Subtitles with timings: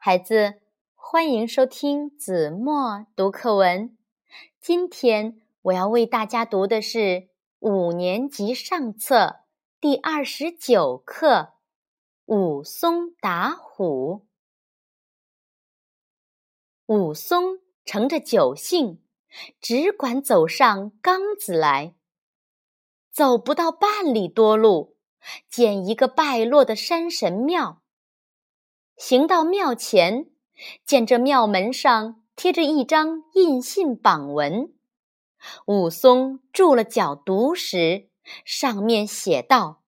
[0.00, 0.60] 孩子，
[0.94, 3.98] 欢迎收听子墨读课文。
[4.60, 7.28] 今天我要为大家读的是
[7.58, 9.40] 五年级上册
[9.80, 11.54] 第二十九课
[12.32, 14.22] 《武松打虎》。
[16.94, 19.02] 武松乘着酒兴，
[19.60, 21.96] 只管走上冈子来。
[23.10, 24.96] 走不到半里多路，
[25.50, 27.82] 见一个败落的山神庙。
[28.98, 30.26] 行到庙前，
[30.84, 34.72] 见这庙门上贴着一张印信榜文。
[35.66, 38.08] 武松住了脚读时，
[38.44, 39.82] 上面写道：“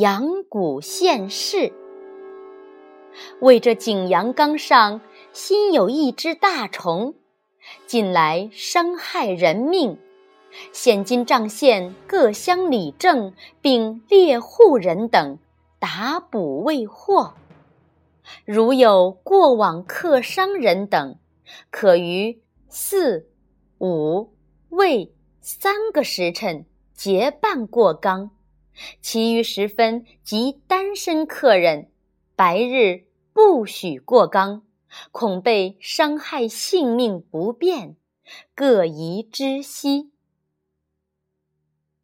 [0.00, 1.70] 阳谷县事，
[3.40, 5.02] 为这景阳冈上
[5.34, 7.14] 新有一只大虫，
[7.86, 9.98] 近来伤害人命，
[10.72, 15.38] 现今仗县各乡里正并猎户人等
[15.78, 17.34] 打捕未获。”
[18.44, 21.18] 如有过往客商人等，
[21.70, 23.28] 可于四、
[23.78, 24.34] 五、
[24.68, 28.30] 未三个时辰结伴过冈；
[29.00, 31.90] 其余时分及单身客人，
[32.36, 34.62] 白日不许过冈，
[35.10, 37.96] 恐被伤害性命不便，
[38.54, 40.10] 各宜知悉。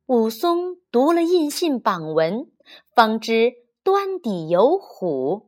[0.07, 2.51] 武松读了印信榜文，
[2.95, 5.48] 方知端底有虎。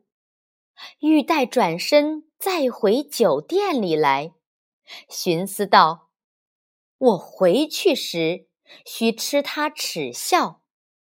[1.01, 4.35] 欲待转身再回酒店里来，
[5.09, 6.11] 寻思道
[6.99, 8.49] ：“我回去时
[8.85, 10.63] 须吃他耻笑，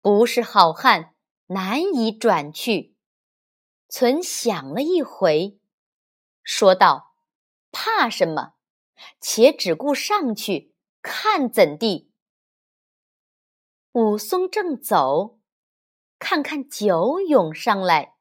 [0.00, 1.14] 不是好汉，
[1.46, 2.94] 难以转去。”
[3.88, 5.58] 存想了一回，
[6.42, 7.14] 说道
[7.70, 8.54] ：“怕什么？
[9.20, 12.10] 且只顾上去看怎地。”
[13.92, 15.38] 武松正走，
[16.18, 18.13] 看看酒涌上来。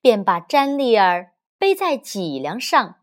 [0.00, 2.96] 便把詹丽儿背在脊梁上，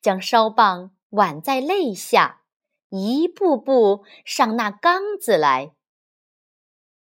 [0.00, 2.42] 将烧棒挽在肋下，
[2.90, 5.72] 一步步上那缸子来。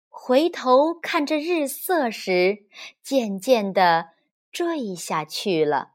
[0.07, 2.65] 回头看着日色时，
[3.03, 4.09] 渐渐地
[4.51, 5.91] 坠下去了。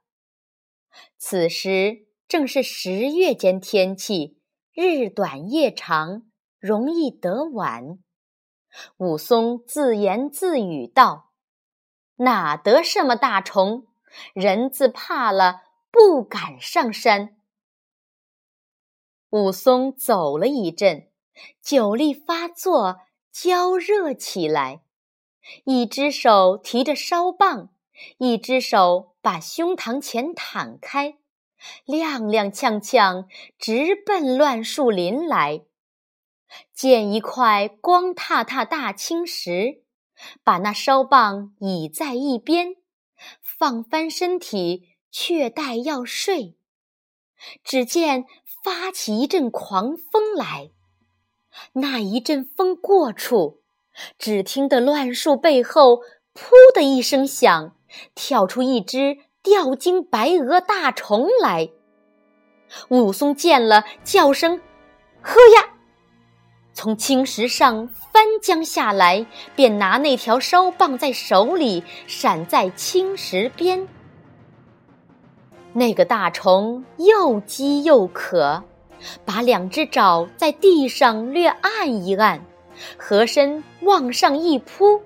[1.18, 4.38] 此时正是十月间天气，
[4.72, 6.22] 日短夜长，
[6.60, 7.98] 容易得晚。
[8.96, 11.31] 武松自言自语道。
[12.22, 13.86] 哪得什么大虫？
[14.32, 17.36] 人自怕了，不敢上山。
[19.30, 21.08] 武松走了一阵，
[21.60, 23.00] 酒力发作，
[23.32, 24.82] 焦热起来，
[25.64, 27.70] 一只手提着烧棒，
[28.18, 31.16] 一只手把胸膛前袒开，
[31.86, 33.26] 踉踉跄跄，
[33.58, 35.62] 直奔乱树林来。
[36.72, 39.81] 见一块光踏踏大青石。
[40.44, 42.76] 把那烧棒倚在一边，
[43.40, 46.56] 放翻身体，却待要睡。
[47.64, 48.24] 只见
[48.62, 50.70] 发起一阵狂风来，
[51.74, 53.62] 那一阵风过处，
[54.16, 56.02] 只听得乱树背后
[56.32, 57.76] “噗”的一声响，
[58.14, 61.70] 跳出一只吊睛白额大虫来。
[62.88, 64.62] 武松见了，叫声
[65.20, 65.74] ：“呵呀！”
[66.82, 73.86] 从青石上翻江下来，便拿那条烧棒在手里，闪在青石边。
[75.72, 78.64] 那个大虫又饥又渴，
[79.24, 82.44] 把两只爪在地上略按一按，
[82.98, 85.00] 和身往上一扑，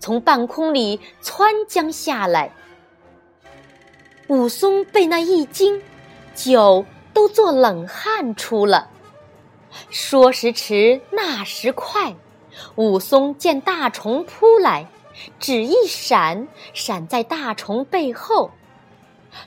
[0.00, 2.50] 从半空里窜将下来。
[4.26, 5.80] 武松被那一惊，
[6.34, 6.84] 酒
[7.14, 8.88] 都做冷汗出了。
[9.92, 12.16] 说时迟，那时快，
[12.76, 14.86] 武松见大虫扑来，
[15.38, 18.52] 只一闪，闪在大虫背后。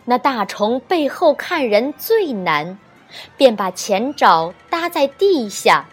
[0.03, 2.77] 那大虫背后看人最难，
[3.35, 5.89] 便把前爪搭在地下，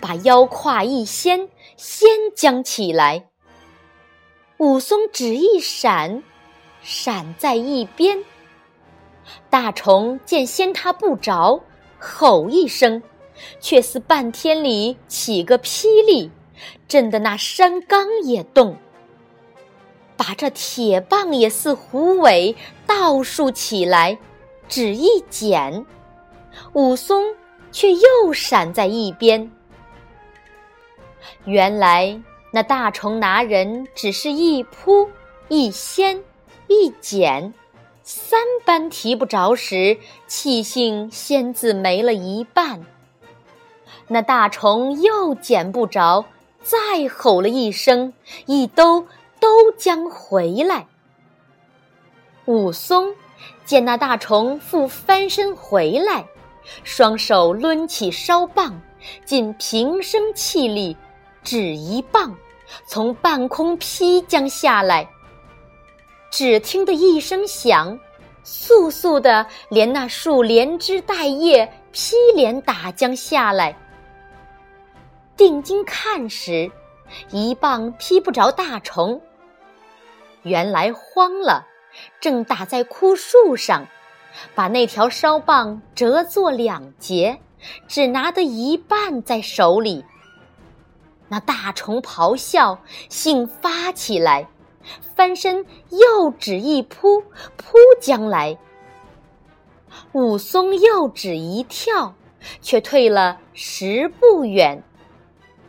[0.00, 3.26] 把腰胯一掀，掀将起来。
[4.58, 6.24] 武松只一闪，
[6.82, 8.24] 闪在一边。
[9.48, 11.60] 大虫见掀他不着，
[12.00, 13.00] 吼一声。
[13.60, 16.30] 却似半天里起个霹雳，
[16.86, 18.76] 震得那山冈也动。
[20.16, 22.54] 把这铁棒也似虎尾
[22.86, 24.18] 倒竖起来，
[24.68, 25.84] 只一剪，
[26.74, 27.34] 武松
[27.72, 29.50] 却又闪在一边。
[31.44, 32.20] 原来
[32.52, 35.08] 那大虫拿人只是一扑
[35.48, 36.22] 一掀
[36.68, 37.52] 一剪，
[38.04, 42.84] 三般提不着时，气性先自没了一半。
[44.12, 46.24] 那大虫又捡不着，
[46.62, 48.12] 再吼了一声，
[48.44, 49.06] 一兜
[49.40, 50.86] 都将回来。
[52.44, 53.14] 武松
[53.64, 56.24] 见那大虫复翻身回来，
[56.84, 58.78] 双手抡起烧棒，
[59.24, 60.96] 尽平生气力，
[61.42, 62.36] 只一棒，
[62.86, 65.08] 从半空劈将下来。
[66.30, 67.98] 只听得一声响，
[68.44, 73.76] 簌簌的，连那树连枝带叶劈连打将下来。
[75.42, 76.70] 定睛看时，
[77.32, 79.20] 一棒劈不着大虫。
[80.42, 81.66] 原来慌了，
[82.20, 83.88] 正打在枯树上，
[84.54, 87.40] 把那条烧棒折作两截，
[87.88, 90.04] 只拿得一半在手里。
[91.26, 92.78] 那大虫咆哮，
[93.08, 94.46] 性发起来，
[95.16, 97.20] 翻身又指一扑，
[97.56, 98.56] 扑将来。
[100.12, 102.14] 武松又指一跳，
[102.60, 104.80] 却退了十步远。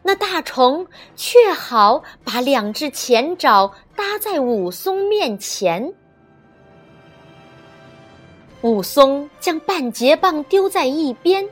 [0.04, 0.86] 那大虫
[1.16, 5.94] 却好把两只前爪搭在武松面前，
[8.62, 11.48] 武松将半截棒丢在一边，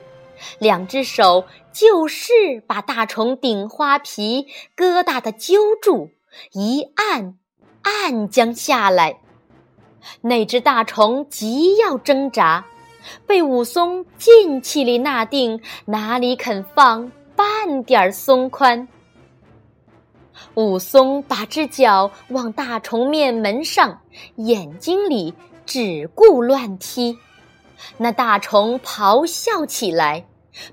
[0.58, 4.46] 两只手就是把大虫顶花皮
[4.76, 6.10] 疙瘩的揪住，
[6.52, 7.38] 一按，
[7.82, 9.18] 按将下来。
[10.20, 12.66] 那只大虫急要挣扎，
[13.26, 17.10] 被武松劲气里纳定，哪里肯放？
[17.42, 18.86] 半点松宽，
[20.54, 24.00] 武松把只脚往大虫面门上、
[24.36, 25.34] 眼睛里
[25.66, 27.18] 只顾乱踢，
[27.96, 30.24] 那大虫咆哮起来，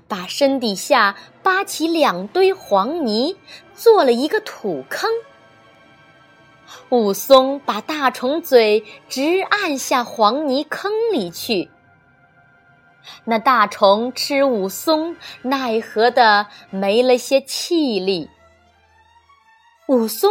[0.06, 3.36] 把身底下扒起两堆黄泥，
[3.74, 5.10] 做了一个土坑。
[6.90, 11.68] 武松把大虫嘴直按下黄泥坑里去。
[13.24, 18.28] 那大虫吃武松，奈何的没了些气力。
[19.88, 20.30] 武松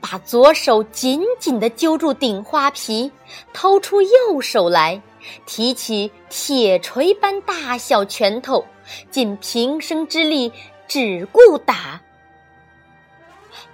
[0.00, 3.10] 把左手紧紧的揪住顶花皮，
[3.52, 5.00] 掏出右手来，
[5.46, 8.64] 提起铁锤般大小拳头，
[9.10, 10.52] 尽平生之力，
[10.86, 12.00] 只顾打。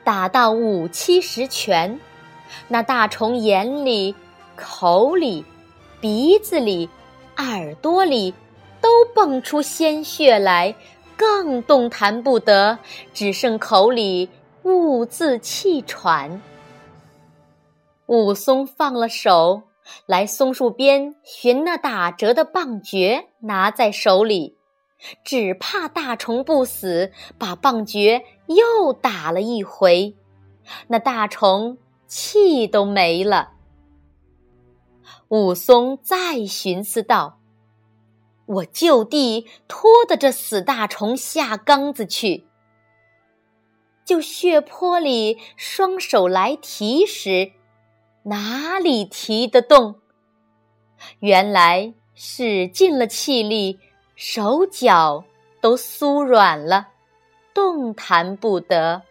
[0.03, 2.01] 打到五七十拳，
[2.69, 4.15] 那大虫眼里、
[4.55, 5.45] 口里、
[6.01, 6.89] 鼻子里。
[7.37, 8.35] 耳朵里
[8.81, 10.75] 都蹦出鲜血来，
[11.17, 12.79] 更动弹不得，
[13.13, 14.29] 只剩口里
[14.63, 16.41] 兀自气喘。
[18.07, 19.63] 武松放了手，
[20.07, 24.57] 来松树边寻那打折的棒橛，拿在手里，
[25.25, 30.15] 只怕大虫不死，把棒橛又打了一回，
[30.87, 33.55] 那大虫气都没了。
[35.29, 37.41] 武松再寻思道
[38.47, 42.47] ：“我就地拖得这死大虫下缸子去。
[44.05, 47.51] 就血泊里双手来提时，
[48.23, 50.01] 哪里提得动？
[51.19, 53.81] 原来使尽了气力，
[54.15, 55.25] 手脚
[55.61, 56.91] 都酥软了，
[57.53, 59.03] 动弹不得。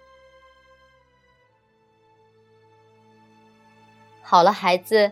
[4.21, 5.11] 好了，孩子。”